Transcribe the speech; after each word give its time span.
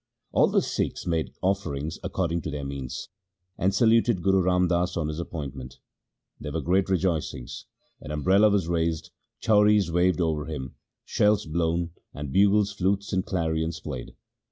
All 0.31 0.47
the 0.47 0.63
Sikhs 0.63 1.05
made 1.05 1.29
offerings 1.43 1.99
according 2.03 2.41
to 2.41 2.49
their 2.49 2.63
means, 2.65 3.09
and 3.55 3.71
saluted 3.71 4.23
Guru 4.23 4.41
Ram 4.41 4.67
Das 4.67 4.97
on 4.97 5.09
his 5.09 5.19
appoint 5.19 5.53
ment. 5.55 5.77
There 6.39 6.51
were 6.51 6.59
great 6.61 6.89
rejoicings. 6.89 7.67
An 7.99 8.09
umbrella 8.09 8.49
was 8.49 8.67
raised, 8.67 9.11
chauris 9.41 9.91
waved 9.91 10.19
over 10.19 10.45
him, 10.45 10.73
shells 11.05 11.45
blown, 11.45 11.91
and 12.15 12.31
bugles, 12.33 12.71
flutes, 12.71 13.13
and 13.13 13.23
clarions 13.23 13.79
played. 13.79 14.15